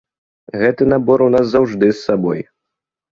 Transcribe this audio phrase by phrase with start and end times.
[0.61, 2.41] Гэты набор у нас заўжды з сабой!